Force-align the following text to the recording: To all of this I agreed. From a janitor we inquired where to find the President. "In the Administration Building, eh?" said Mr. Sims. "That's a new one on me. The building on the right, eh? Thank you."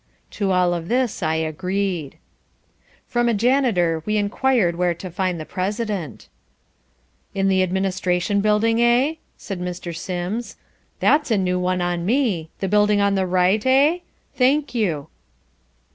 To 0.31 0.49
all 0.51 0.73
of 0.73 0.87
this 0.87 1.21
I 1.21 1.35
agreed. 1.35 2.17
From 3.05 3.29
a 3.29 3.35
janitor 3.35 4.01
we 4.03 4.17
inquired 4.17 4.75
where 4.75 4.95
to 4.95 5.11
find 5.11 5.39
the 5.39 5.45
President. 5.45 6.27
"In 7.35 7.49
the 7.49 7.61
Administration 7.61 8.41
Building, 8.41 8.81
eh?" 8.81 9.17
said 9.37 9.61
Mr. 9.61 9.95
Sims. 9.95 10.55
"That's 10.99 11.29
a 11.29 11.37
new 11.37 11.59
one 11.59 11.81
on 11.83 12.03
me. 12.03 12.49
The 12.61 12.67
building 12.67 12.99
on 12.99 13.13
the 13.13 13.27
right, 13.27 13.63
eh? 13.63 13.99
Thank 14.33 14.73
you." 14.73 15.05